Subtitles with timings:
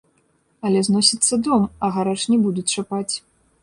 [0.69, 3.09] Але зносіцца дом, а гараж не будуць чапаць.